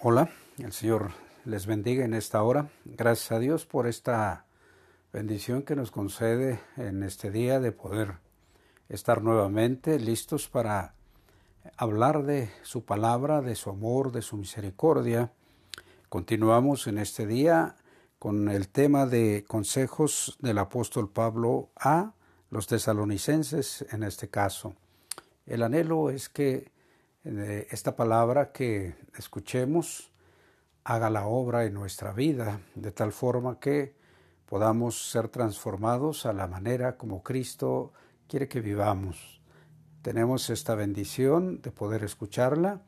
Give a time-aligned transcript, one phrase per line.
[0.00, 1.10] Hola, el Señor
[1.44, 2.70] les bendiga en esta hora.
[2.84, 4.46] Gracias a Dios por esta
[5.12, 8.18] bendición que nos concede en este día de poder
[8.88, 10.94] estar nuevamente listos para
[11.76, 15.32] hablar de su palabra, de su amor, de su misericordia.
[16.08, 17.74] Continuamos en este día
[18.20, 22.12] con el tema de consejos del apóstol Pablo a
[22.50, 24.76] los tesalonicenses en este caso.
[25.44, 26.70] El anhelo es que
[27.24, 30.12] esta palabra que escuchemos
[30.84, 33.94] haga la obra en nuestra vida de tal forma que
[34.46, 37.92] podamos ser transformados a la manera como Cristo
[38.28, 39.42] quiere que vivamos.
[40.00, 42.82] Tenemos esta bendición de poder escucharla,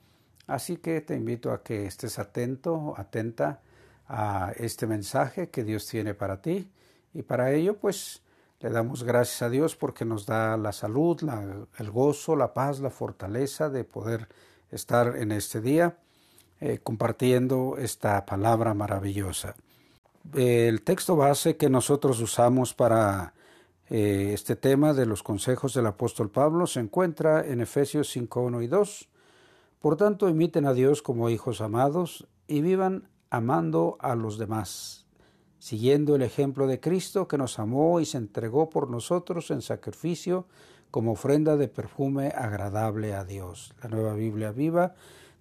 [0.47, 3.61] así que te invito a que estés atento, atenta
[4.07, 6.71] a este mensaje que Dios tiene para ti
[7.13, 8.23] y para ello pues
[8.61, 11.19] le damos gracias a Dios porque nos da la salud,
[11.79, 14.29] el gozo, la paz, la fortaleza de poder
[14.71, 15.97] estar en este día
[16.61, 19.55] eh, compartiendo esta palabra maravillosa.
[20.35, 23.33] El texto base que nosotros usamos para
[23.89, 28.63] eh, este tema de los consejos del apóstol Pablo se encuentra en Efesios 5, 1
[28.63, 29.09] y 2.
[29.81, 35.07] Por tanto, imiten a Dios como hijos amados y vivan amando a los demás,
[35.61, 40.47] siguiendo el ejemplo de Cristo que nos amó y se entregó por nosotros en sacrificio
[40.91, 43.73] como ofrenda de perfume agradable a Dios.
[43.83, 44.95] La nueva Biblia viva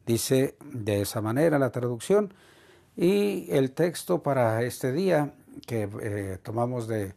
[0.05, 2.33] dice de esa manera la traducción
[2.95, 5.33] y el texto para este día
[5.65, 7.15] que eh, tomamos de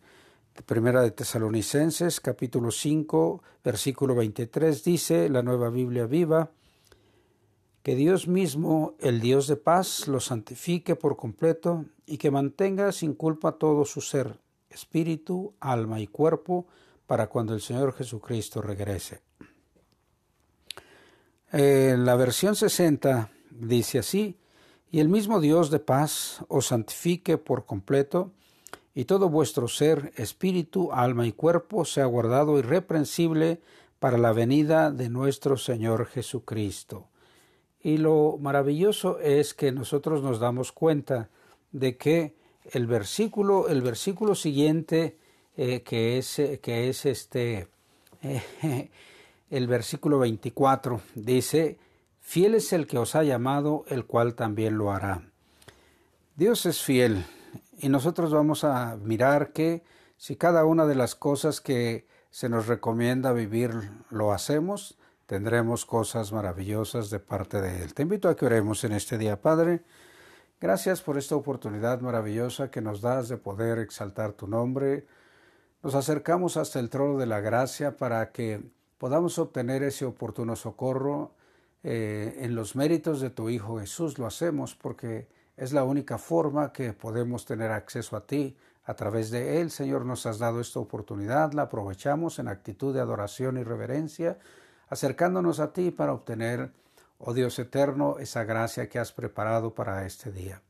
[0.66, 6.50] Primera de Tesalonicenses, capítulo 5, versículo 23, dice la nueva Biblia viva,
[7.82, 13.14] que Dios mismo, el Dios de paz, lo santifique por completo y que mantenga sin
[13.14, 14.38] culpa todo su ser,
[14.70, 16.66] espíritu, alma y cuerpo,
[17.06, 19.20] para cuando el Señor Jesucristo regrese.
[21.50, 24.38] En la versión 60 dice así,
[24.90, 28.30] y el mismo Dios de paz os santifique por completo,
[28.94, 33.60] y todo vuestro ser, espíritu, alma y cuerpo sea guardado irreprensible
[33.98, 37.08] para la venida de nuestro Señor Jesucristo.
[37.82, 41.28] Y lo maravilloso es que nosotros nos damos cuenta
[41.72, 42.34] de que
[42.70, 45.18] el versículo, el versículo siguiente
[45.56, 47.68] eh, que, es, que es este,
[48.22, 48.90] eh,
[49.50, 51.78] el versículo 24, dice,
[52.20, 55.22] fiel es el que os ha llamado, el cual también lo hará.
[56.36, 57.24] Dios es fiel
[57.78, 59.82] y nosotros vamos a mirar que
[60.16, 63.72] si cada una de las cosas que se nos recomienda vivir
[64.08, 64.96] lo hacemos,
[65.26, 67.94] tendremos cosas maravillosas de parte de Él.
[67.94, 69.82] Te invito a que oremos en este día, Padre.
[70.60, 75.06] Gracias por esta oportunidad maravillosa que nos das de poder exaltar tu nombre,
[75.82, 78.62] nos acercamos hasta el trono de la gracia para que
[78.98, 81.34] podamos obtener ese oportuno socorro
[81.82, 84.16] eh, en los méritos de tu Hijo Jesús.
[84.16, 88.56] Lo hacemos porque es la única forma que podemos tener acceso a ti.
[88.84, 93.00] A través de Él, Señor, nos has dado esta oportunidad, la aprovechamos en actitud de
[93.00, 94.38] adoración y reverencia,
[94.92, 96.70] acercándonos a ti para obtener,
[97.16, 100.60] oh Dios eterno, esa gracia que has preparado para este día.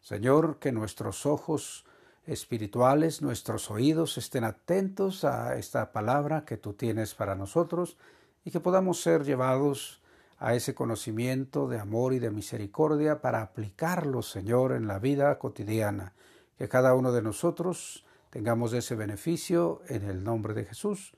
[0.00, 1.84] Señor, que nuestros ojos
[2.24, 7.98] espirituales, nuestros oídos estén atentos a esta palabra que tú tienes para nosotros
[8.46, 10.00] y que podamos ser llevados
[10.38, 16.14] a ese conocimiento de amor y de misericordia para aplicarlo, Señor, en la vida cotidiana.
[16.56, 21.12] Que cada uno de nosotros tengamos ese beneficio en el nombre de Jesús.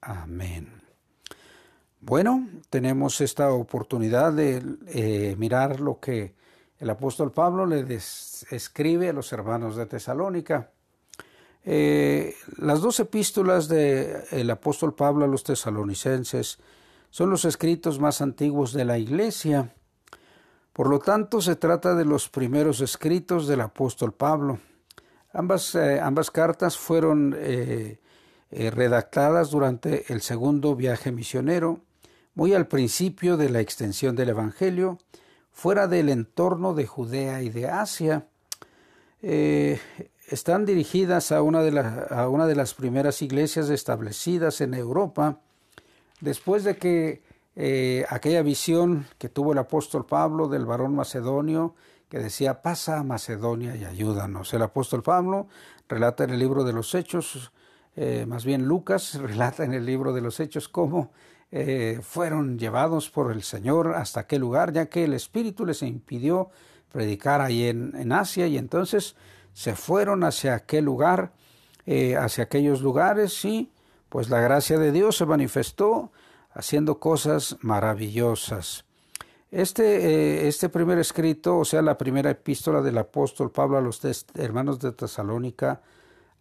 [0.00, 0.83] Amén.
[2.06, 6.34] Bueno, tenemos esta oportunidad de eh, mirar lo que
[6.78, 10.70] el apóstol Pablo le escribe a los hermanos de Tesalónica.
[11.64, 16.58] Eh, las dos epístolas del apóstol Pablo a los tesalonicenses
[17.08, 19.72] son los escritos más antiguos de la Iglesia.
[20.74, 24.58] Por lo tanto, se trata de los primeros escritos del apóstol Pablo.
[25.32, 27.34] Ambas, eh, cartas fueron
[28.50, 31.80] redactadas durante el segundo viaje misionero,
[32.34, 34.98] muy al principio de la extensión del Evangelio,
[35.52, 38.26] fuera del entorno de Judea y de Asia.
[39.22, 39.80] Eh,
[40.28, 45.40] están dirigidas a una, de a una de las primeras iglesias establecidas en Europa,
[46.20, 47.22] después de que
[47.56, 51.74] eh, aquella visión que tuvo el apóstol Pablo del varón macedonio,
[52.08, 54.52] que decía, pasa a Macedonia y ayúdanos.
[54.54, 55.46] El apóstol Pablo
[55.88, 57.52] relata en el libro de los Hechos,
[57.96, 61.12] eh, más bien Lucas relata en el libro de los Hechos cómo
[61.56, 66.50] eh, fueron llevados por el Señor hasta aquel lugar, ya que el Espíritu les impidió
[66.90, 69.14] predicar ahí en, Asia y entonces
[69.52, 71.30] se fueron hacia aquel lugar,
[71.86, 73.70] eh, hacia aquellos lugares y
[74.08, 76.10] pues la gracia de Dios se manifestó
[76.54, 78.84] haciendo cosas maravillosas.
[79.52, 84.00] Este, eh, este primer escrito, o sea, la primera epístola del apóstol Pablo a los
[84.34, 85.82] hermanos de Tesalónica,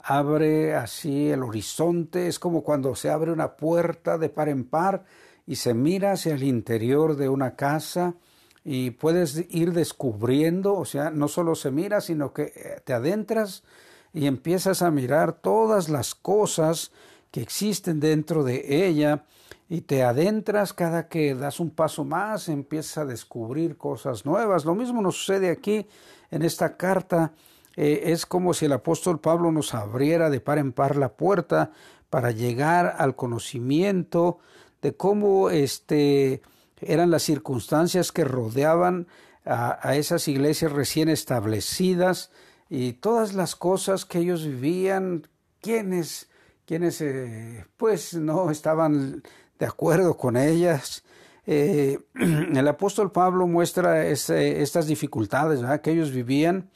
[0.04, 5.06] abre así el horizonte, es como cuando se abre una puerta de par en par
[5.48, 8.16] y se mira hacia el interior de una casa
[8.66, 13.64] y puedes ir descubriendo, o sea, no solo se mira, sino que eh, te adentras
[14.14, 16.92] y empiezas a mirar todas las cosas
[17.32, 19.26] que existen dentro de ella
[19.70, 24.66] y te adentras cada que das un paso más, empiezas a descubrir cosas nuevas.
[24.66, 25.88] Lo mismo nos sucede aquí
[26.30, 27.34] en esta carta.
[27.76, 31.72] Eh, es como si el apóstol Pablo nos abriera de par en par la puerta
[32.10, 34.40] para llegar al conocimiento
[34.82, 36.42] de cómo este,
[36.82, 39.08] eran las circunstancias que rodeaban
[39.46, 42.32] a, esas iglesias recién establecidas
[42.70, 45.28] y todas las cosas que ellos vivían,
[45.62, 46.30] quienes,
[46.66, 49.24] quienes eh, pues no estaban
[49.60, 51.04] de acuerdo con ellas.
[51.46, 56.70] Eh, el apóstol Pablo muestra estas dificultades que ellos vivían,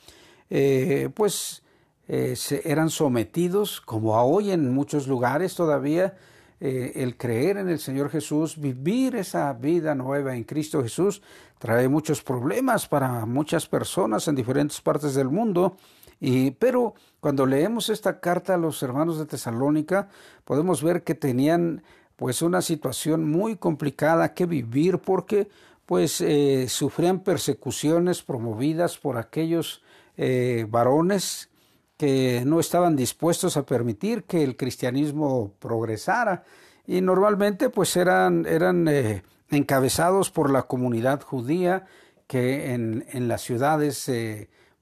[0.50, 1.64] eh, pues
[2.08, 6.16] eran sometidos, como hoy en muchos lugares todavía,
[6.62, 11.22] el creer en el Señor Jesús, vivir esa vida nueva en Cristo Jesús,
[11.60, 15.78] trae muchos problemas para muchas personas en diferentes partes del mundo.
[16.20, 20.10] Y, pero cuando leemos esta carta a los hermanos de Tesalónica,
[20.46, 21.84] podemos ver que tenían
[22.16, 25.48] pues una situación muy complicada que vivir porque
[25.86, 29.84] pues eh, sufrían persecuciones promovidas por aquellos
[30.18, 31.50] eh, varones
[31.96, 36.44] que no estaban dispuestos a permitir que el cristianismo progresara
[36.86, 41.86] y normalmente pues eran, eran eh, encabezados por la comunidad judía
[42.28, 44.12] que en, en las ciudades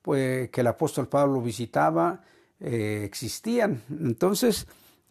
[0.01, 2.23] pues, que el apóstol Pablo visitaba
[2.59, 3.83] existían.
[3.91, 4.65] Entonces,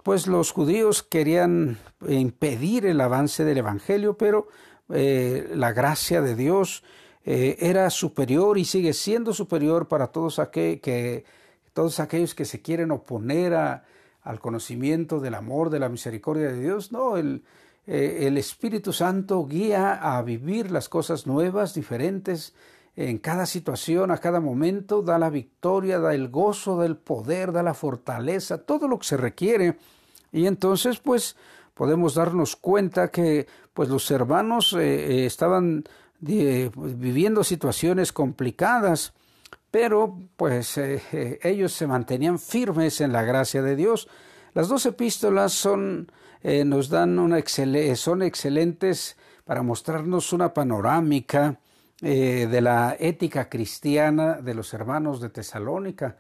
[0.05, 4.49] pues los judíos querían impedir el avance del Evangelio, pero
[4.91, 6.85] eh, la gracia de Dios
[7.25, 11.25] eh, era superior y sigue siendo superior para todos, que,
[11.73, 16.93] todos aquellos que se quieren oponer al conocimiento del amor, de la misericordia de Dios.
[16.93, 17.43] No, el,
[17.87, 22.55] eh, el Espíritu Santo guía a vivir las cosas nuevas, diferentes,
[22.97, 27.53] en cada situación, a cada momento, da la victoria, da el gozo, da el poder,
[27.53, 29.79] da la fortaleza, todo lo que se requiere.
[30.31, 31.37] Y entonces, pues,
[31.75, 35.27] podemos darnos cuenta que, pues, los hermanos eh,
[36.29, 39.13] eh, estaban viviendo situaciones complicadas,
[39.71, 44.09] pero, pues, eh, ellos se mantenían firmes en la gracia de Dios.
[44.55, 46.13] Las dos epístolas son,
[46.45, 47.43] nos dan una
[47.97, 51.59] son excelentes para mostrarnos una panorámica
[52.03, 56.19] eh, de la ética cristiana de los hermanos de Tesalónica.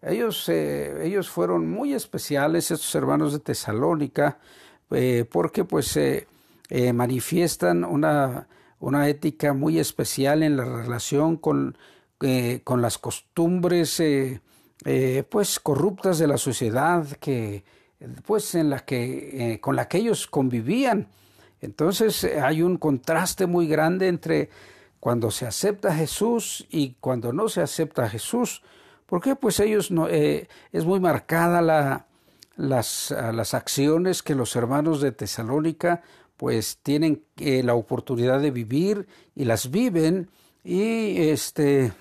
[0.00, 4.38] Ellos, eh, ellos fueron muy especiales, estos hermanos de Tesalónica,
[4.90, 5.98] eh, porque pues
[6.94, 8.48] manifiestan una,
[8.80, 11.76] una, ética muy especial en la relación con,
[12.64, 14.02] con las costumbres
[15.28, 17.64] pues corruptas de la sociedad que
[18.24, 21.08] pues en la que con la que ellos convivían.
[21.60, 24.50] Entonces hay un contraste muy grande entre
[25.06, 28.62] cuando se acepta Jesús y cuando no se acepta Jesús.
[29.06, 29.36] ¿Por qué?
[29.36, 32.06] Pues ellos no, eh, es muy marcada la,
[32.56, 36.02] las, las, acciones que los hermanos de Tesalónica
[36.36, 40.30] pues tienen eh, la oportunidad de vivir y las viven
[40.64, 41.92] y este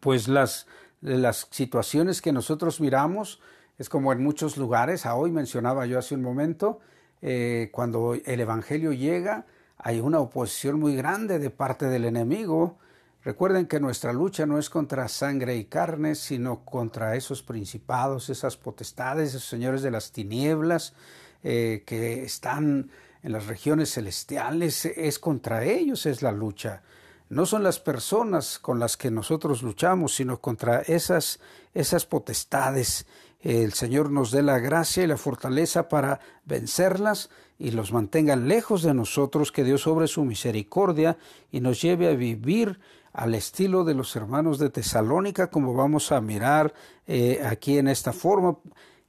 [0.00, 0.66] pues las,
[1.00, 3.40] las situaciones que nosotros miramos
[3.78, 6.80] es como en muchos lugares, a hoy mencionaba yo hace un momento,
[7.20, 12.78] eh, cuando el Evangelio llega, hay una oposición muy grande de parte del enemigo.
[13.22, 18.56] Recuerden que nuestra lucha no es contra sangre y carne, sino contra esos principados, esas
[18.56, 20.94] potestades, esos señores de las tinieblas
[21.42, 22.90] eh, que están
[23.26, 24.84] en las regiones celestiales.
[24.86, 26.82] Es contra ellos es la lucha.
[27.28, 31.40] No son las personas con las que nosotros luchamos, sino contra esas,
[31.74, 33.04] esas potestades.
[33.40, 37.28] El Señor nos dé la gracia y la fortaleza para vencerlas
[37.58, 41.18] y los mantenga lejos de nosotros, que Dios sobre su misericordia
[41.50, 42.78] y nos lleve a vivir
[43.12, 46.72] al estilo de los hermanos de Tesalónica, como vamos a mirar
[47.08, 48.56] eh, aquí en esta forma,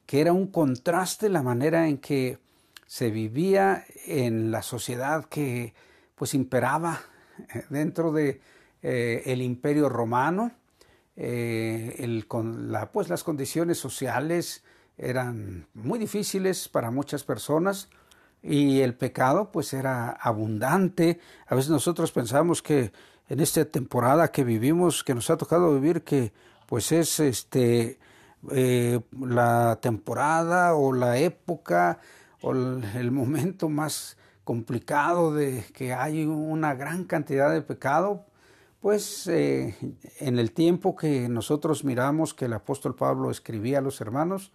[0.07, 2.39] que era un contraste la manera en que
[2.88, 5.75] se vivía en la sociedad que
[6.15, 7.01] pues imperaba
[7.53, 8.41] eh, dentro de
[8.82, 10.51] eh, el imperio romano
[12.27, 14.63] con la, pues las condiciones sociales
[14.98, 17.89] eran muy difíciles para muchas personas
[18.41, 21.20] y el pecado pues era abundante.
[21.48, 22.91] A veces nosotros pensamos que
[23.29, 26.32] en esta temporada que vivimos, que nos ha tocado vivir, que
[26.65, 28.00] pues es este
[28.51, 32.00] eh, la temporada o la época
[32.41, 38.25] o el, momento más complicado, de que hay una gran cantidad de pecado,
[38.79, 39.75] pues eh,
[40.20, 44.51] en el tiempo que nosotros miramos que el apóstol Pablo escribía a los hermanos,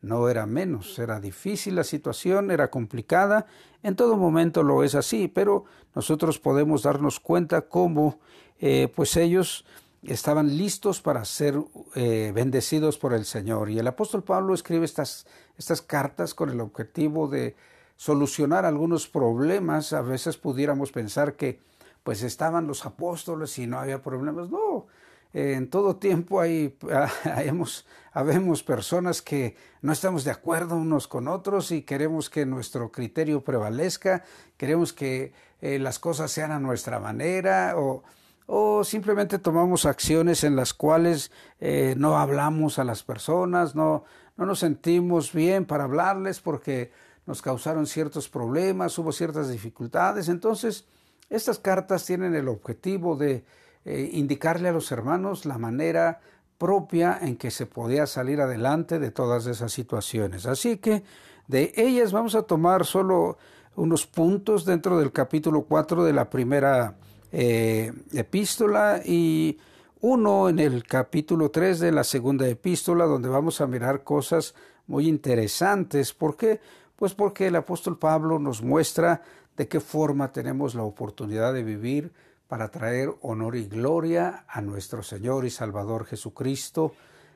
[0.00, 3.46] no era menos, era difícil la situación, era complicada,
[3.82, 8.20] en todo momento lo es así, pero nosotros podemos darnos cuenta cómo
[8.60, 9.64] eh, pues ellos
[10.02, 11.58] estaban listos para ser
[11.94, 13.70] eh, bendecidos por el Señor.
[13.70, 15.26] Y el apóstol Pablo escribe estas,
[15.56, 17.56] estas cartas con el objetivo de
[17.96, 19.92] solucionar algunos problemas.
[19.92, 21.60] A veces pudiéramos pensar que
[22.02, 24.50] pues estaban los apóstoles y no había problemas.
[24.50, 24.86] No,
[25.34, 26.76] en todo tiempo hay,
[27.44, 32.90] hemos, habemos personas que no estamos de acuerdo unos con otros y queremos que nuestro
[32.90, 34.24] criterio prevalezca,
[34.56, 38.02] queremos que eh, las cosas sean a nuestra manera o
[38.50, 44.04] o simplemente tomamos acciones en las cuales eh, no hablamos a las personas, no,
[44.38, 46.90] no nos sentimos bien para hablarles porque
[47.26, 50.30] nos causaron ciertos problemas, hubo ciertas dificultades.
[50.30, 50.86] Entonces,
[51.28, 53.44] estas cartas tienen el objetivo de
[53.84, 56.20] eh, indicarle a los hermanos la manera
[56.56, 60.46] propia en que se podía salir adelante de todas esas situaciones.
[60.46, 61.04] Así que
[61.48, 63.36] de ellas vamos a tomar solo
[63.76, 66.96] unos puntos dentro del capítulo 4 de la primera
[67.32, 69.58] eh, epístola y
[70.00, 74.54] uno en el capítulo 3 de la segunda epístola donde vamos a mirar cosas
[74.86, 76.12] muy interesantes.
[76.12, 76.60] ¿Por qué?
[76.96, 79.22] Pues porque el apóstol Pablo nos muestra
[79.56, 82.12] de qué forma tenemos la oportunidad de vivir
[82.48, 86.94] para traer honor y gloria a nuestro Señor y Salvador Jesucristo,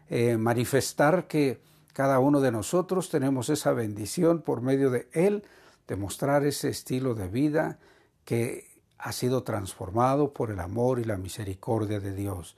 [0.08, 1.60] eh, manifestar que
[1.92, 5.44] cada uno de nosotros tenemos esa bendición por medio de Él,
[5.86, 7.78] de mostrar ese estilo de vida
[8.24, 8.71] que
[9.02, 12.56] ha sido transformado por el amor y la misericordia de Dios.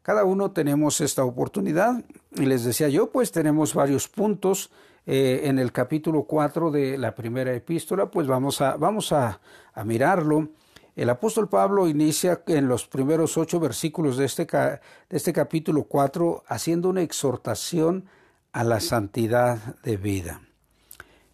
[0.00, 2.02] Cada uno tenemos esta oportunidad
[2.34, 4.70] y les decía yo, pues tenemos varios puntos
[5.04, 9.40] eh, en el capítulo 4 de la primera epístola, pues vamos a, vamos a,
[9.84, 10.48] mirarlo.
[10.96, 16.44] El apóstol Pablo inicia en los primeros ocho versículos de este, de este capítulo 4
[16.48, 18.06] haciendo una exhortación
[18.52, 20.40] a la santidad de vida.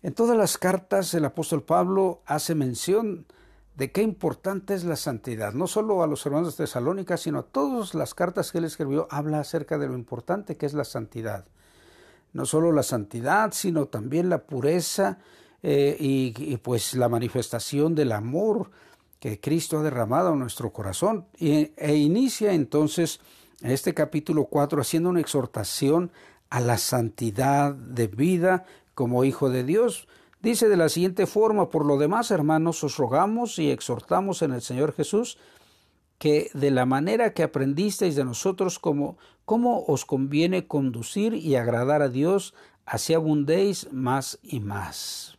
[0.03, 3.27] En todas las cartas el apóstol Pablo hace mención
[3.77, 5.53] de qué importante es la santidad.
[5.53, 9.09] No solo a los hermanos de Tesalónica, sino a todas las cartas que él escribió,
[9.11, 11.45] habla acerca de lo importante que es la santidad.
[12.33, 15.19] No solo la santidad, sino también la pureza
[15.63, 18.71] eh, y, pues la manifestación del amor
[19.19, 21.27] que Cristo ha derramado en nuestro corazón.
[21.39, 23.21] e inicia entonces
[23.63, 26.13] en este capítulo 4 haciendo una exhortación
[26.51, 30.07] a la santidad de vida como hijo de Dios
[30.45, 34.61] Dice de la siguiente forma, por lo demás, hermanos, os rogamos y exhortamos en el
[34.61, 35.39] Señor Jesús
[36.19, 42.03] que de la manera que aprendisteis de nosotros como cómo os conviene conducir y agradar
[42.03, 42.53] a Dios,
[42.85, 45.39] así abundéis más y más.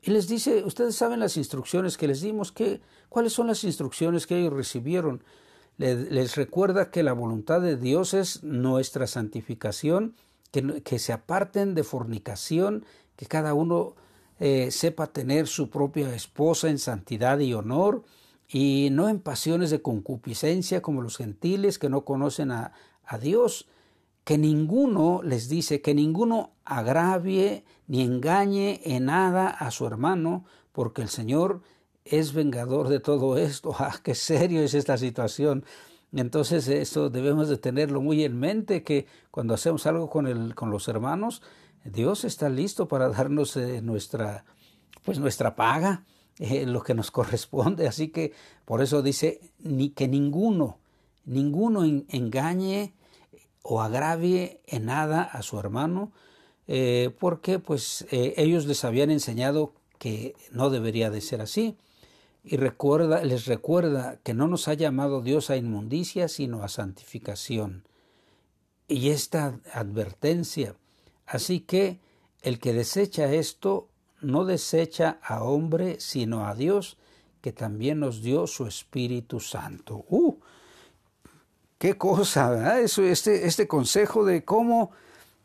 [0.00, 2.80] Y les dice, ustedes saben las instrucciones que les dimos, que,
[3.10, 5.22] cuáles son las instrucciones que ellos recibieron.
[5.76, 10.14] Les, les recuerda que la voluntad de Dios es nuestra santificación,
[10.52, 13.94] que, que se aparten de fornicación, que cada uno
[14.38, 18.04] eh, sepa tener su propia esposa en santidad y honor,
[18.48, 22.72] y no en pasiones de concupiscencia como los gentiles que no conocen a,
[23.04, 23.66] a Dios,
[24.24, 31.02] que ninguno les dice que ninguno agravie ni engañe en nada a su hermano, porque
[31.02, 31.62] el Señor
[32.04, 33.74] es vengador de todo esto.
[33.78, 35.64] ¡Ah, qué serio es esta situación!
[36.12, 40.70] Entonces esto debemos de tenerlo muy en mente, que cuando hacemos algo con, el, con
[40.70, 41.42] los hermanos,
[41.92, 44.44] Dios está listo para darnos eh, nuestra,
[45.04, 46.04] pues nuestra paga,
[46.38, 47.88] eh, lo que nos corresponde.
[47.88, 48.32] Así que
[48.64, 50.78] por eso dice ni que ninguno,
[51.24, 52.94] ninguno engañe
[53.62, 56.12] o agravie en nada a su hermano,
[56.68, 61.76] eh, porque pues ellos les habían enseñado que no debería de ser así.
[62.44, 67.82] Y recuerda, les recuerda que no nos ha llamado Dios a inmundicia, sino a santificación.
[68.86, 70.76] Y esta advertencia
[71.26, 72.00] Así que
[72.42, 73.88] el que desecha esto
[74.20, 76.96] no desecha a hombre, sino a Dios,
[77.40, 80.04] que también nos dio su Espíritu Santo.
[80.08, 80.36] ¡Uh!
[81.78, 82.50] ¡Qué cosa!
[82.50, 82.80] ¿verdad?
[82.80, 84.92] Eso, este, este consejo de cómo,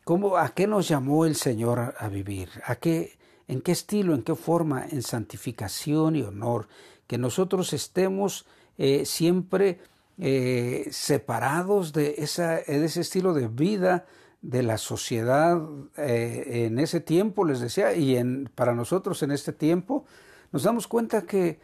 [0.03, 4.23] cómo, a qué nos llamó el Señor a, vivir, a qué, en qué estilo, en
[4.23, 6.67] qué forma, en santificación y honor,
[7.07, 8.45] que nosotros estemos
[8.77, 9.79] eh, siempre
[10.17, 14.05] eh, separados de, esa, de ese estilo de vida
[14.41, 15.62] de la sociedad
[15.98, 20.05] eh, en ese tiempo, les decía, y en, para nosotros en este tiempo,
[20.51, 21.60] nos damos cuenta que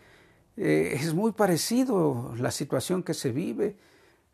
[0.56, 3.76] eh, es muy parecido la situación que se vive.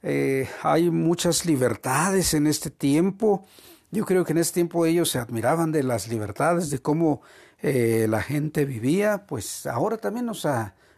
[0.01, 3.45] Eh, hay muchas libertades en este tiempo.
[3.91, 7.21] Yo creo que en este tiempo ellos se admiraban de las libertades, de cómo
[7.61, 10.45] la gente vivía, pues ahora también nos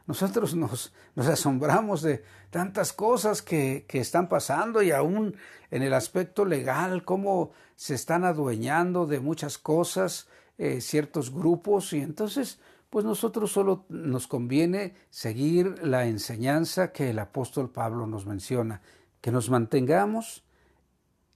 [0.08, 5.36] nosotros nos, asombramos de tantas cosas que, que, están pasando y aún
[5.72, 11.92] en el aspecto legal, cómo se están adueñando de muchas cosas eh, ciertos grupos.
[11.94, 12.60] Y entonces
[12.96, 18.82] pues nosotros solo nos conviene seguir la enseñanza que el apóstol Pablo nos menciona,
[19.20, 20.46] que nos mantengamos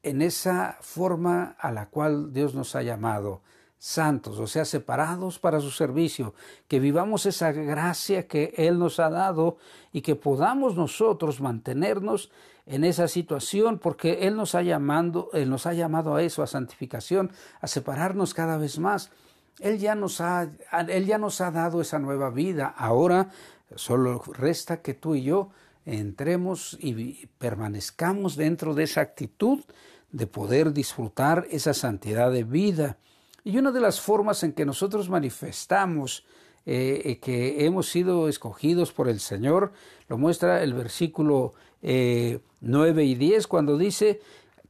[0.02, 3.42] en esa forma a la cual Dios nos ha llamado,
[3.80, 6.34] santos, o sea, separados para su servicio,
[6.68, 9.58] que vivamos esa gracia que Él nos ha dado
[9.94, 12.30] y que podamos nosotros mantenernos
[12.66, 16.48] en esa situación, porque Él nos ha llamado, Él nos ha llamado a eso, a
[16.48, 17.32] santificación,
[17.62, 19.12] a separarnos cada vez más.
[19.60, 20.50] Él ya nos ha,
[20.90, 22.68] Él ya nos ha dado esa nueva vida.
[22.78, 23.30] Ahora
[23.76, 25.50] solo resta que tú y yo
[25.86, 29.60] entremos y permanezcamos dentro de esa actitud
[30.12, 32.98] de poder disfrutar esa santidad de vida.
[33.44, 36.26] Y una de las formas en que nosotros manifestamos
[36.66, 39.72] eh, que hemos sido escogidos por el Señor
[40.08, 44.22] lo muestra el versículo eh, 9 y 10 cuando dice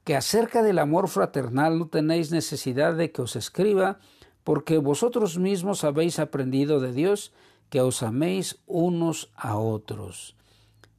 [0.04, 4.00] que acerca del amor fraternal no tenéis necesidad de que os escriba,
[4.44, 7.32] porque vosotros mismos habéis aprendido de Dios
[7.70, 10.36] que os améis unos a otros.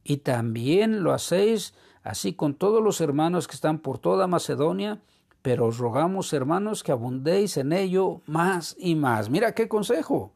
[0.03, 1.73] Y también lo hacéis
[2.03, 5.01] así con todos los hermanos que están por toda Macedonia,
[5.41, 9.29] pero os rogamos, hermanos, que abundéis en ello más y más.
[9.29, 10.31] Mira qué consejo.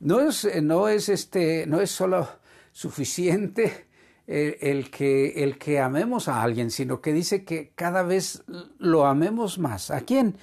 [0.00, 2.28] No es, no es, este, no es solo
[2.72, 3.86] suficiente
[4.26, 8.42] el, el, que, el que amemos a alguien, sino que dice que cada vez
[8.78, 9.90] lo amemos más.
[9.90, 10.36] ¿A quién?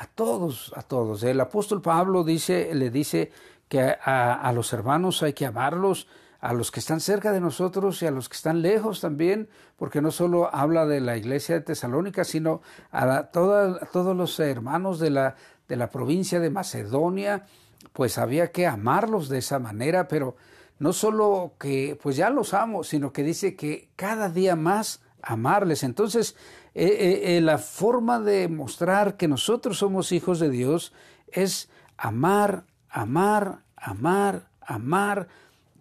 [0.00, 1.22] a todos, a todos.
[1.22, 3.30] El apóstol Pablo dice, le dice
[3.68, 6.08] que a, los hermanos hay que amarlos,
[6.40, 10.00] a los que están cerca de nosotros y a los que están lejos también, porque
[10.00, 15.36] no solo habla de la iglesia de Tesalónica, sino a, todos los hermanos de la,
[15.68, 17.44] de la provincia de Macedonia,
[17.92, 20.36] pues había que amarlos de esa manera, pero
[20.78, 25.82] no solo que pues ya los amo, sino que dice que cada día más amarles.
[25.82, 26.36] Entonces,
[26.74, 30.92] eh, eh, eh, la forma de mostrar que nosotros somos hijos de Dios
[31.28, 35.28] es amar, amar, amar, amar,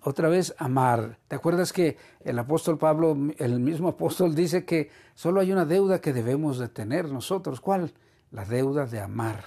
[0.02, 1.18] otra vez amar.
[1.28, 6.02] ¿Te acuerdas que el apóstol Pablo, el mismo apóstol, dice que solo hay una deuda
[6.02, 7.62] que debemos de tener nosotros?
[7.62, 7.94] ¿Cuál?
[8.32, 9.46] La deuda de amar.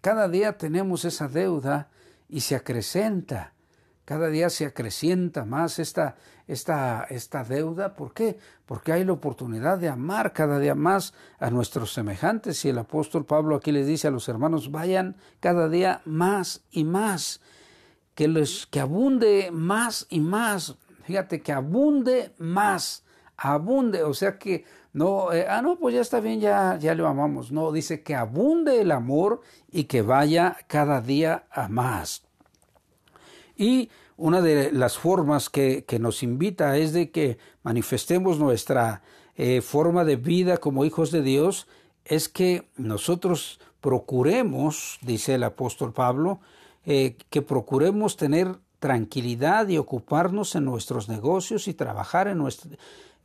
[0.00, 1.88] Cada día tenemos esa deuda
[2.28, 3.54] y se acrecenta.
[4.04, 7.94] Cada día se acrecienta más esta, esta, esta deuda.
[7.94, 8.38] ¿Por qué?
[8.66, 12.62] Porque hay la oportunidad de amar cada día más a nuestros semejantes.
[12.66, 16.84] Y el apóstol Pablo aquí les dice a los hermanos, vayan cada día más y
[16.84, 17.40] más.
[18.14, 20.76] Que, les, que abunde más y más.
[21.04, 23.04] Fíjate, que abunde más.
[23.36, 24.02] Abunde.
[24.02, 27.50] O sea que no, eh, ah, no, pues ya está bien, ya, ya lo amamos.
[27.50, 32.22] No, dice que abunde el amor y que vaya cada día a más.
[33.56, 39.02] Y una de las formas que, nos invita es de que manifestemos nuestra
[39.34, 41.66] eh, forma de vida como hijos de Dios,
[42.04, 46.40] es que nosotros procuremos, dice el apóstol Pablo,
[46.86, 52.42] eh, que procuremos tener tranquilidad y ocuparnos en nuestros negocios y trabajar en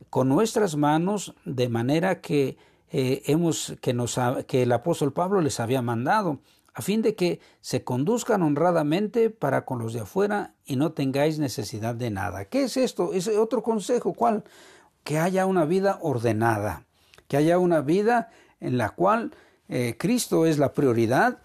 [0.08, 2.56] con nuestras manos de manera que
[2.90, 6.40] eh, hemos que nos que el apóstol Pablo les había mandado
[6.72, 11.38] a fin de que se conduzcan honradamente para con los de afuera y no tengáis
[11.38, 12.46] necesidad de nada.
[12.46, 13.12] ¿Qué es esto?
[13.12, 14.44] Es otro consejo, ¿cuál?
[15.04, 16.86] Que haya una vida ordenada,
[17.28, 19.32] que haya una vida en la cual
[19.68, 21.38] eh, Cristo es la prioridad,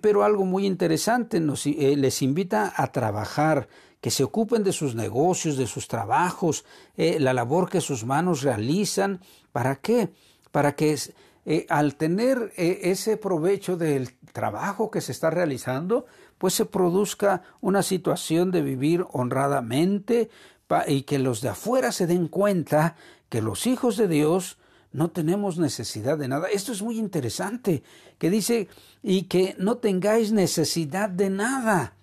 [0.00, 3.68] pero algo muy interesante, nos, eh, les invita a trabajar,
[4.00, 6.64] que se ocupen de sus negocios, de sus trabajos,
[6.96, 9.20] eh, la labor que sus manos realizan.
[9.52, 10.10] ¿Para qué?
[10.50, 10.96] Para que
[11.46, 16.06] eh, al tener ese provecho del trabajo que se está realizando,
[16.38, 20.28] pues se produzca una situación de vivir honradamente
[20.86, 22.96] y que los de afuera se den cuenta
[23.28, 24.58] que los hijos de Dios
[24.94, 26.48] no tenemos necesidad de nada.
[26.48, 27.82] Esto es muy interesante,
[28.16, 28.68] que dice,
[29.02, 31.96] y que no tengáis necesidad de nada.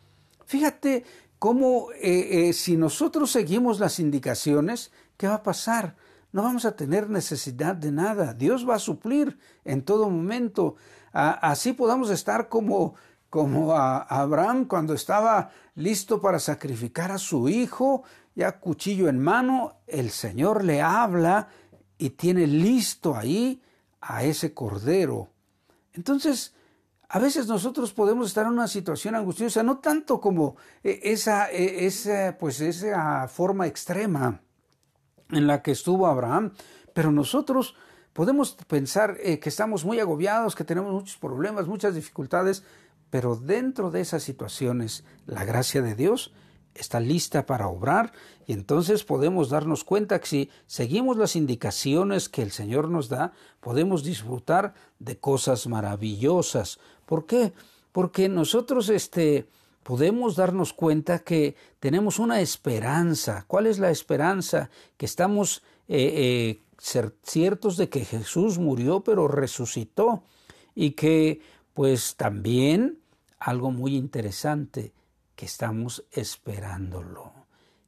[0.45, 1.03] Fíjate
[1.39, 5.95] cómo eh, si nosotros seguimos las indicaciones, ¿qué va a pasar?
[6.31, 8.33] no vamos a tener necesidad de nada.
[8.33, 10.75] Dios va a suplir en todo momento.
[11.11, 12.95] así podamos estar como,
[13.29, 18.03] como a Abraham cuando estaba listo para sacrificar a su hijo,
[18.35, 21.49] ya cuchillo en mano, el Señor le habla
[22.01, 23.61] y tiene listo ahí
[24.01, 25.29] a ese cordero.
[25.93, 26.55] Entonces,
[27.07, 31.85] a veces nosotros podemos estar en una situación angustiosa, no tanto como eh, esa, eh,
[31.85, 34.41] esa, pues esa forma extrema
[35.29, 36.53] en la que estuvo Abraham,
[36.91, 37.75] pero nosotros
[38.13, 42.63] podemos pensar eh, que estamos muy agobiados, que tenemos muchos problemas, muchas dificultades,
[43.11, 46.33] pero dentro de esas situaciones la gracia de Dios
[46.75, 48.11] está lista para obrar
[48.47, 53.33] y entonces podemos darnos cuenta que si seguimos las indicaciones que el Señor nos da,
[53.59, 56.79] podemos disfrutar de cosas maravillosas.
[57.05, 57.53] ¿Por qué?
[57.91, 59.47] Porque nosotros este
[59.83, 63.45] podemos darnos cuenta que tenemos una esperanza.
[63.47, 64.69] ¿Cuál es la esperanza?
[64.97, 70.23] Que estamos eh, eh, ciertos de que Jesús murió pero resucitó
[70.75, 71.41] y que
[71.73, 72.99] pues también
[73.39, 74.93] algo muy interesante,
[75.41, 77.33] que estamos esperándolo,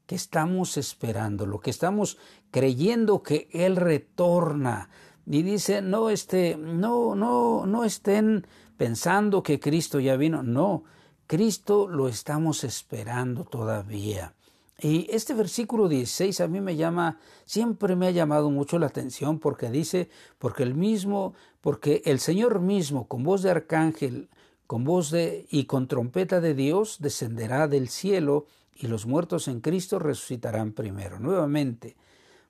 [0.07, 2.17] que estamos esperándolo, que estamos
[2.49, 4.89] creyendo que Él retorna.
[5.27, 10.85] Y dice, no, este, no, no, no estén pensando que Cristo ya vino, no,
[11.27, 14.33] Cristo lo estamos esperando todavía.
[14.81, 19.37] Y este versículo 16 a mí me llama, siempre me ha llamado mucho la atención
[19.37, 24.31] porque dice, porque el mismo, porque el Señor mismo con voz de arcángel
[24.73, 29.61] con voz de y con trompeta de Dios descenderá del cielo y los muertos en
[29.61, 31.19] Cristo resucitarán primero.
[31.19, 31.95] Nuevamente,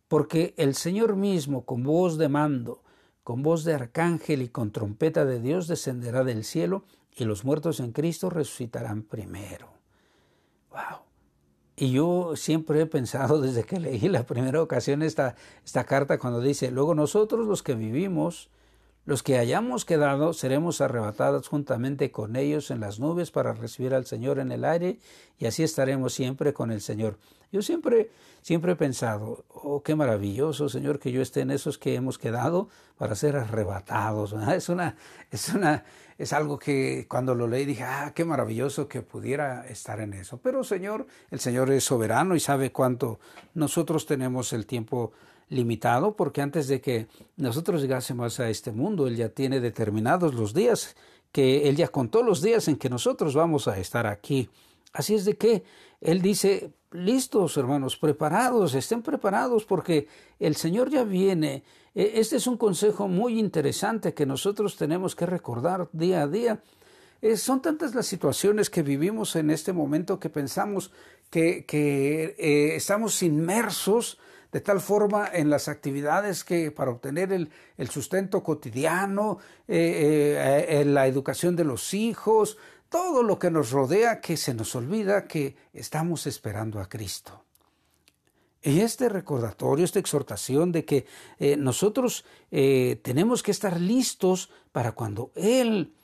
[0.08, 2.82] porque el Señor mismo con voz de mando,
[3.26, 7.82] con voz de arcángel y con trompeta de Dios descenderá del cielo y los muertos
[7.82, 9.68] en Cristo resucitarán primero.
[10.70, 11.00] Wow.
[11.76, 16.40] Y yo siempre he pensado desde que leí la primera ocasión esta, esta carta cuando
[16.40, 18.50] dice, luego nosotros los que vivimos,
[19.06, 24.06] los que hayamos quedado seremos arrebatados juntamente con ellos en las nubes para recibir al
[24.06, 25.00] Señor en el aire
[25.38, 27.18] y así estaremos siempre con el Señor.
[27.52, 28.10] Yo siempre,
[28.42, 32.70] siempre he pensado, oh, qué maravilloso, Señor, que yo esté en esos que hemos quedado
[32.98, 34.34] para ser arrebatados.
[34.34, 34.96] Es una,
[35.30, 35.84] es una,
[36.18, 40.40] es algo que cuando lo leí dije, ah, qué maravilloso que pudiera estar en eso.
[40.42, 43.20] Pero Señor, el Señor es soberano y sabe cuánto
[43.54, 45.12] nosotros tenemos el tiempo
[45.54, 50.54] limitado porque antes de que nosotros llegásemos a este mundo, Él ya tiene determinados los
[50.54, 50.96] días,
[51.32, 54.50] que Él ya contó los días en que nosotros vamos a estar aquí.
[54.92, 55.64] Así es de que
[56.02, 60.08] Él dice, listos hermanos, preparados, estén preparados porque
[60.40, 61.64] el Señor ya viene.
[61.96, 66.62] E, este es un consejo muy interesante que nosotros tenemos que recordar día a día.
[67.22, 70.92] Eh, son tantas las situaciones que vivimos en este momento que pensamos
[71.30, 74.20] que, que eh, estamos inmersos
[74.54, 81.08] de tal forma en las actividades que para obtener el, sustento cotidiano, eh, eh, la
[81.08, 86.28] educación de los hijos, todo lo que nos rodea, que se nos olvida que estamos
[86.28, 87.44] esperando a Cristo.
[88.62, 91.08] Y este recordatorio, esta exhortación de que
[91.40, 95.96] eh, nosotros tenemos que estar listos para cuando Él,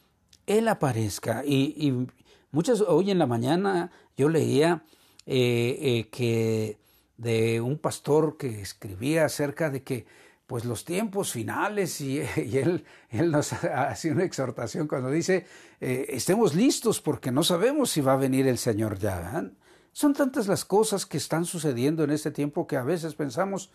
[0.48, 1.44] Él aparezca.
[1.46, 2.08] Y, y
[2.50, 4.84] muchas, hoy en la mañana yo leía
[5.26, 6.80] que
[7.20, 10.06] de un pastor que escribía acerca de que
[10.48, 15.46] pues los tiempos finales y, él, él, nos hace una exhortación cuando dice
[15.82, 19.44] eh, estemos listos porque no sabemos si va a venir el Señor ya.
[19.92, 23.70] Son tantas las cosas que están sucediendo en este tiempo que a veces pensamos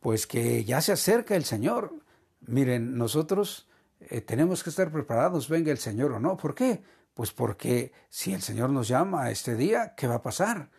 [0.00, 1.94] pues que ya se acerca el Señor.
[2.40, 3.68] Miren, nosotros
[4.00, 6.38] eh, tenemos que estar preparados, venga el Señor o no.
[6.38, 6.82] ¿Por qué?
[7.12, 10.70] Pues porque si el Señor nos llama este día, ¿qué va a pasar?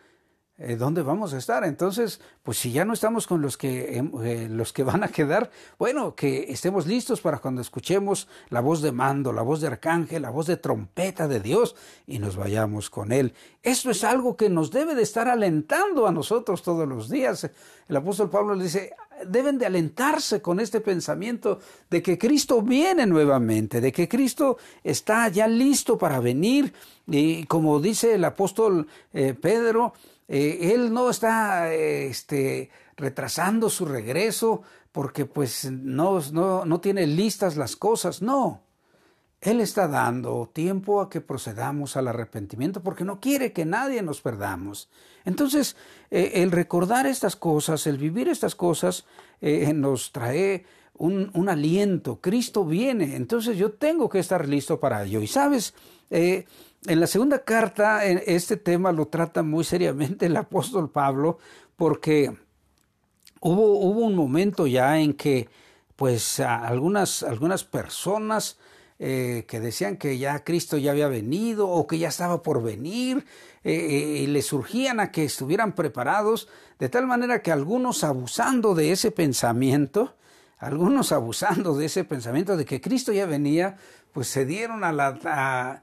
[0.56, 1.64] Eh, ¿dónde vamos a estar?
[1.64, 5.50] Entonces, pues si ya no estamos con los que, eh, los que van a quedar,
[5.80, 10.22] bueno, que estemos listos para cuando escuchemos la voz de mando, la voz de arcángel,
[10.22, 11.74] la voz de trompeta de Dios
[12.06, 13.34] y nos vayamos con Él.
[13.64, 17.50] Esto es algo que nos debe de estar alentando a nosotros todos los días.
[17.88, 18.94] El apóstol Pablo le dice,
[19.26, 21.58] deben de alentarse con este pensamiento
[21.90, 26.72] de que Cristo viene nuevamente, de que Cristo está ya listo para venir
[27.06, 29.92] y como dice el apóstol eh, Pedro,
[30.28, 37.56] eh, él no está este, retrasando su regreso porque pues no, no, no tiene listas
[37.56, 38.62] las cosas, no.
[39.40, 44.22] Él está dando tiempo a que procedamos al arrepentimiento porque no quiere que nadie nos
[44.22, 44.88] perdamos.
[45.26, 45.76] Entonces,
[46.10, 49.04] eh, el recordar estas cosas, el vivir estas cosas,
[49.42, 50.64] eh, nos trae
[50.96, 52.20] un, aliento.
[52.22, 55.20] Cristo viene, entonces yo tengo que estar listo para ello.
[55.20, 55.74] Y sabes,
[56.86, 61.38] en la segunda carta, este tema lo trata muy seriamente el apóstol Pablo,
[61.76, 62.36] porque
[63.40, 65.48] hubo, un momento ya en que,
[65.96, 68.58] pues, algunas, algunas personas
[68.98, 73.24] eh, que decían que ya Cristo ya había venido o que ya estaba por venir,
[73.64, 78.92] eh, y le surgían a que estuvieran preparados, de tal manera que algunos abusando de
[78.92, 80.16] ese pensamiento,
[80.64, 83.76] algunos abusando de ese pensamiento de que Cristo ya venía,
[84.12, 85.82] pues se dieron a la,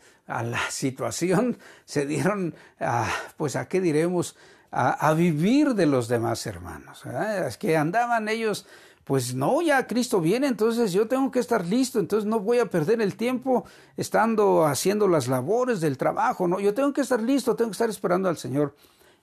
[0.70, 4.36] situación, se dieron a, pues a qué diremos,
[4.72, 7.04] a, vivir de los demás hermanos.
[7.46, 8.65] Es que andaban ellos
[9.04, 12.67] pues no, ya Cristo viene, entonces yo tengo que estar listo, entonces no voy a
[12.67, 13.65] perder el tiempo
[13.98, 17.89] estando haciendo las labores del trabajo, no, yo tengo que estar listo, tengo que estar
[17.89, 18.76] esperando al Señor.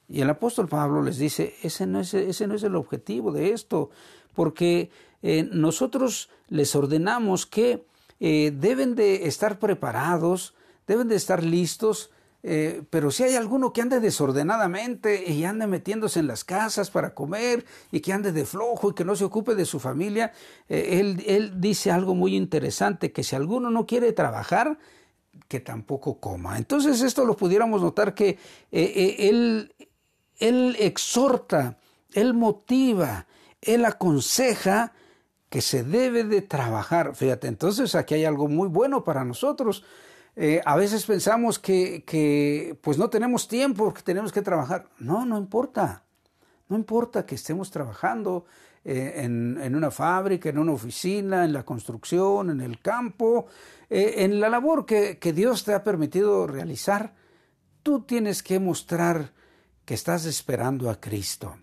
[0.08, 3.90] Y el apóstol Pablo les dice, ese no es el objetivo de esto,
[4.34, 4.90] porque
[5.22, 7.84] eh, nosotros les ordenamos que
[8.20, 10.54] eh, deben de estar preparados,
[10.86, 12.10] deben de estar listos,
[12.44, 17.14] eh, pero si hay alguno que ande desordenadamente y ande metiéndose en las casas para
[17.14, 20.32] comer y que ande de flojo y que no se ocupe de su familia,
[20.68, 24.78] él, él dice algo muy interesante, que si alguno no quiere trabajar,
[25.48, 26.58] que tampoco coma.
[26.58, 28.38] Entonces esto lo pudiéramos notar que
[28.70, 29.74] él,
[30.38, 31.76] él exhorta,
[32.12, 33.26] él motiva,
[33.60, 34.92] él aconseja
[35.48, 37.14] que se debe de trabajar.
[37.14, 39.84] Fíjate, entonces aquí hay algo muy bueno para nosotros.
[40.36, 44.88] Eh, a veces pensamos que, que, pues no tenemos tiempo, que tenemos que trabajar.
[44.98, 46.04] No, no importa.
[46.68, 48.44] No importa que estemos trabajando
[48.84, 53.46] eh, en, en, una fábrica, en una oficina, en la construcción, en el campo,
[53.88, 57.14] eh, en la labor que, que Dios te ha permitido realizar.
[57.82, 59.32] Tú tienes que mostrar
[59.86, 61.56] que estás esperando a Cristo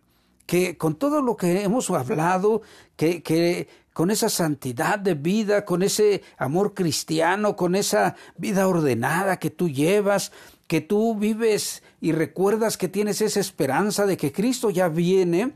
[0.46, 2.62] que con todo lo que hemos hablado,
[2.96, 9.38] que, que con esa santidad de vida, con ese amor cristiano, con esa vida ordenada
[9.40, 10.32] que tú llevas,
[10.68, 15.54] que tú vives y recuerdas que tienes esa esperanza de que Cristo ya viene,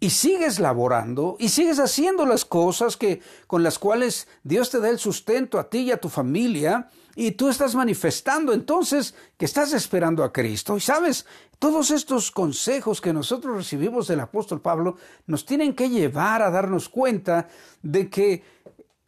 [0.00, 4.88] y sigues laborando y sigues haciendo las cosas que con las cuales Dios te da
[4.88, 9.74] el sustento a ti y a tu familia y tú estás manifestando entonces que estás
[9.74, 10.76] esperando a Cristo.
[10.76, 11.26] Y sabes
[11.58, 16.88] todos estos consejos que nosotros recibimos del apóstol Pablo nos tienen que llevar a darnos
[16.88, 17.48] cuenta
[17.82, 18.42] de que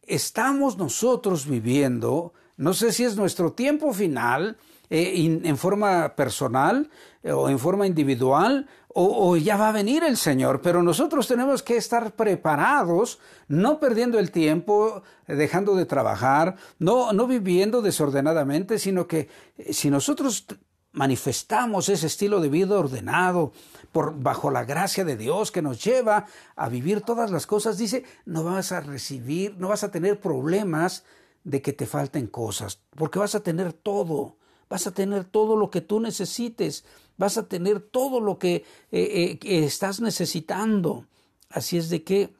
[0.03, 4.57] estamos nosotros viviendo no sé si es nuestro tiempo final
[4.95, 6.91] eh, en forma personal
[7.23, 11.63] eh, o en forma individual o, ya va a venir el Señor, pero nosotros tenemos
[11.63, 18.77] que estar preparados, no perdiendo el tiempo, eh, dejando de trabajar, no, no viviendo desordenadamente,
[18.77, 19.29] sino que
[19.71, 20.45] si nosotros
[20.91, 23.51] manifestamos ese estilo de vida ordenado
[23.91, 28.03] por bajo la gracia de Dios que nos lleva a vivir todas las cosas, dice,
[28.25, 31.03] no vas a recibir, no vas a tener problemas
[31.43, 34.37] de que te falten cosas, porque vas a tener todo
[34.69, 36.85] vas a tener todo lo que tú necesites,
[37.17, 41.05] vas a tener todo lo que, eh, eh, estás necesitando.
[41.49, 42.33] Así es de que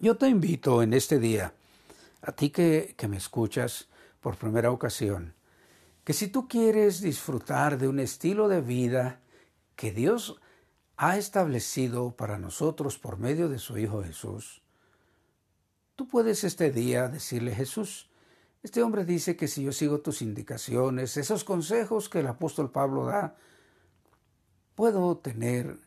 [0.00, 1.54] yo te invito en este día,
[2.22, 3.88] a ti que, que me escuchas
[4.20, 5.34] por primera ocasión,
[6.04, 9.20] que si tú quieres disfrutar de un estilo de vida
[9.74, 10.40] que Dios
[10.96, 14.62] ha establecido para nosotros por medio de su Hijo Jesús,
[15.94, 18.08] tú puedes este día decirle, Jesús,
[18.66, 23.06] este hombre dice que si yo sigo tus indicaciones, esos consejos que el apóstol Pablo
[23.06, 23.36] da,
[24.74, 25.78] puedo tener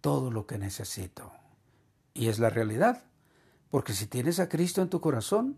[0.00, 1.30] todo lo que necesito.
[2.12, 3.04] Y es la realidad,
[3.70, 5.56] porque si tienes a Cristo en tu corazón,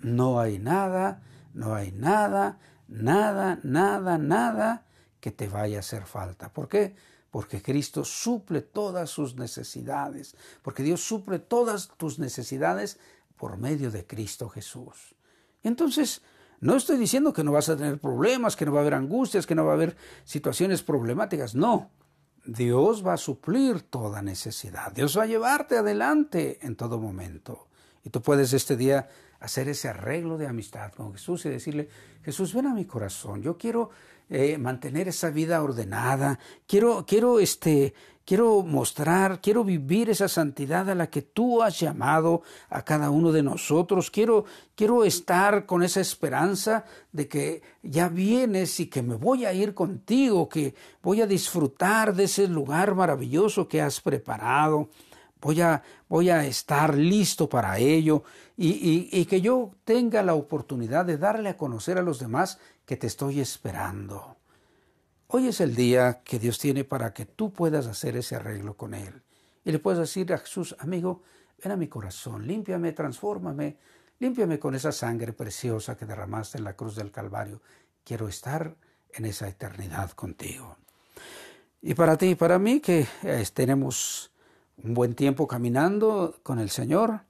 [0.00, 1.22] no hay nada,
[1.54, 4.86] no hay nada, nada, nada, nada
[5.20, 6.52] que te vaya a hacer falta.
[6.52, 6.96] ¿Por qué?
[7.30, 12.98] Porque Cristo suple todas sus necesidades, porque Dios suple todas tus necesidades
[13.36, 15.14] por medio de Cristo Jesús.
[15.62, 16.22] Entonces,
[16.60, 19.46] no estoy diciendo que no vas a tener problemas, que no va a haber angustias,
[19.46, 21.54] que no va a haber situaciones problemáticas.
[21.54, 21.90] No.
[22.44, 24.92] Dios va a suplir toda necesidad.
[24.92, 27.68] Dios va a llevarte adelante en todo momento.
[28.04, 29.08] Y tú puedes este día
[29.40, 31.88] hacer ese arreglo de amistad con Jesús y decirle,
[32.22, 33.42] Jesús, ven a mi corazón.
[33.42, 33.90] Yo quiero
[34.28, 36.38] eh, mantener esa vida ordenada.
[36.66, 37.92] Quiero, quiero este,
[38.24, 43.32] quiero mostrar, quiero vivir esa santidad a la que tú has llamado a cada uno
[43.32, 44.10] de nosotros.
[44.10, 49.52] Quiero, quiero estar con esa esperanza de que ya vienes y que me voy a
[49.52, 54.88] ir contigo, que voy a disfrutar de ese lugar maravilloso que has preparado.
[55.40, 58.22] Voy a, voy a estar listo para ello
[58.56, 62.96] y, y que yo tenga la oportunidad de darle a conocer a los demás que
[62.96, 64.36] te estoy esperando.
[65.34, 68.92] Hoy es el día que Dios tiene para que tú puedas hacer ese arreglo con
[68.92, 69.22] Él.
[69.64, 71.22] Y le puedes decir a Jesús, amigo,
[71.62, 73.78] ven a mi corazón, límpiame, transfórmame,
[74.18, 77.62] límpiame con esa sangre preciosa que derramaste en la cruz del Calvario.
[78.04, 78.76] Quiero estar
[79.14, 80.76] en esa eternidad contigo.
[81.80, 84.32] Y para ti y para mí, que eh, tenemos
[84.84, 87.22] un buen tiempo caminando con el Señor,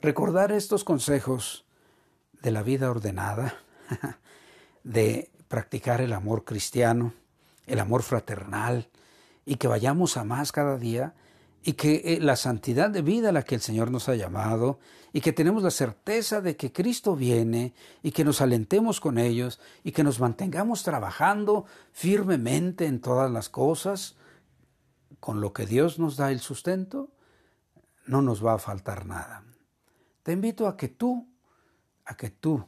[0.00, 1.66] recordar estos consejos
[2.40, 3.54] de la vida ordenada,
[4.82, 7.12] de practicar el amor cristiano,
[7.66, 8.88] el amor fraternal,
[9.44, 11.12] y que vayamos a más cada día,
[11.62, 14.78] y que eh, la santidad de vida a la que el Señor nos ha llamado,
[15.12, 19.60] y que tenemos la certeza de que Cristo viene, y que nos alentemos con ellos,
[19.84, 24.16] y que nos mantengamos trabajando firmemente en todas las cosas,
[25.20, 27.10] con lo que Dios nos da el sustento,
[28.06, 29.44] no nos va a faltar nada.
[30.22, 31.28] Te invito a que tú,
[32.06, 32.64] a que tú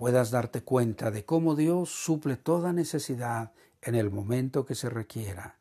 [0.00, 5.58] puedas darte cuenta de cómo Dios suple toda necesidad en el momento que se requiera.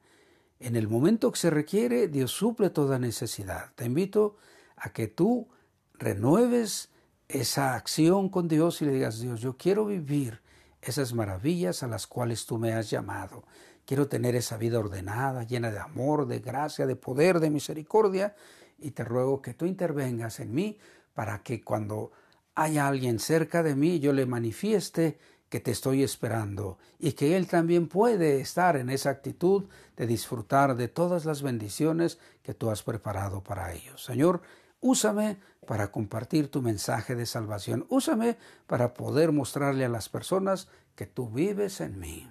[0.61, 3.73] En el momento que se requiere, Dios suple toda necesidad.
[3.75, 4.37] Te invito
[4.77, 5.49] a que tú
[5.95, 6.87] renueves
[7.27, 10.39] esa acción con Dios y le digas, Dios, yo quiero vivir
[10.81, 13.43] esas maravillas a las cuales tú me has llamado.
[13.85, 18.37] Quiero tener esa vida ordenada, llena de amor, de gracia, de poder, de misericordia,
[18.77, 20.79] y te ruego que tú intervengas en mí
[21.13, 22.13] para que cuando
[22.61, 25.17] haya alguien cerca de mí yo le manifieste
[25.47, 30.75] que te estoy esperando y que Él también puede estar en esa actitud de disfrutar
[30.75, 34.03] de todas las bendiciones que tú has preparado para ellos.
[34.03, 34.41] Señor,
[34.81, 37.85] úsame para compartir tu mensaje de salvación.
[37.89, 42.27] Úsame para poder mostrarle a las personas que tú vives en mí.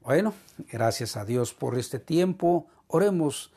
[0.00, 0.32] Bueno,
[0.70, 2.68] gracias a Dios por este tiempo.
[2.86, 3.52] Oremos,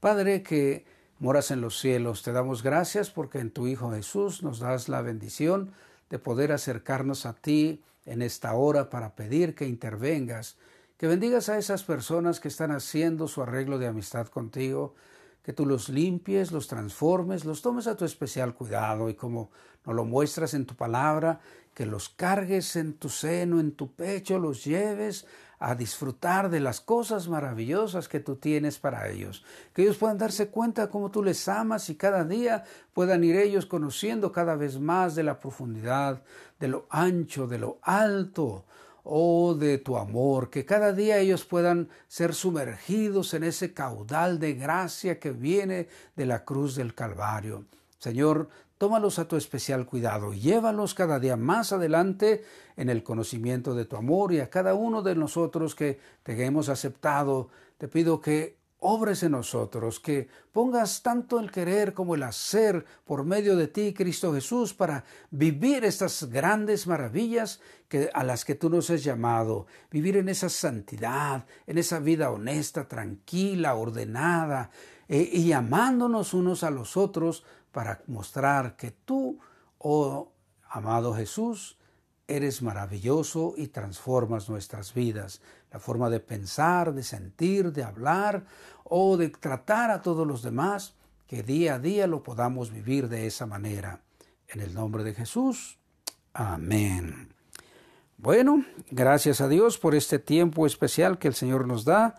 [0.00, 0.86] Padre, que
[1.18, 2.22] moras en los cielos.
[2.22, 5.72] Te damos gracias porque en tu Hijo Jesús nos das la bendición
[6.10, 10.56] de poder acercarnos a ti en esta hora para pedir que intervengas,
[10.96, 14.94] que bendigas a esas personas que están haciendo su arreglo de amistad contigo,
[15.42, 19.50] que tú los limpies, los transformes, los tomes a tu especial cuidado y como
[19.84, 21.40] nos lo muestras en tu palabra,
[21.74, 25.26] que los cargues en tu seno, en tu pecho, los lleves
[25.58, 29.44] a disfrutar de las cosas maravillosas que tú tienes para ellos.
[29.72, 33.66] Que ellos puedan darse cuenta cómo tú les amas y cada día puedan ir ellos
[33.66, 36.22] conociendo cada vez más de la profundidad,
[36.60, 38.64] de lo ancho, de lo alto,
[39.04, 44.54] oh de tu amor, que cada día ellos puedan ser sumergidos en ese caudal de
[44.54, 47.64] gracia que viene de la cruz del Calvario.
[47.98, 52.44] Señor, tómalos a tu especial cuidado, llévalos cada día más adelante
[52.76, 56.68] en el conocimiento de tu amor y a cada uno de nosotros que te hemos
[56.68, 62.84] aceptado, te pido que obres en nosotros, que pongas tanto el querer como el hacer
[63.04, 68.54] por medio de ti, Cristo Jesús, para vivir estas grandes maravillas que, a las que
[68.54, 74.70] tú nos has llamado, vivir en esa santidad, en esa vida honesta, tranquila, ordenada,
[75.08, 79.38] eh, y amándonos unos a los otros para mostrar que tú,
[79.78, 80.32] oh
[80.68, 81.78] amado Jesús,
[82.26, 85.40] eres maravilloso y transformas nuestras vidas,
[85.72, 88.44] la forma de pensar, de sentir, de hablar
[88.84, 90.94] o de tratar a todos los demás,
[91.26, 94.02] que día a día lo podamos vivir de esa manera.
[94.48, 95.78] En el nombre de Jesús.
[96.32, 97.34] Amén.
[98.16, 102.18] Bueno, gracias a Dios por este tiempo especial que el Señor nos da.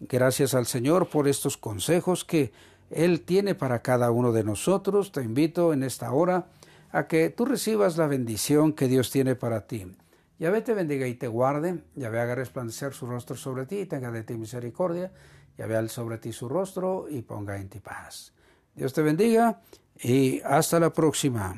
[0.00, 2.52] Gracias al Señor por estos consejos que
[2.90, 5.12] él tiene para cada uno de nosotros.
[5.12, 6.46] Te invito en esta hora
[6.90, 9.86] a que tú recibas la bendición que Dios tiene para ti.
[10.38, 14.10] Yahvé te bendiga y te guarde, Yahvé haga resplandecer su rostro sobre ti y tenga
[14.10, 15.10] de ti misericordia,
[15.56, 18.32] Yahvé sobre ti su rostro y ponga en ti paz.
[18.74, 19.60] Dios te bendiga
[20.02, 21.54] y hasta la próxima.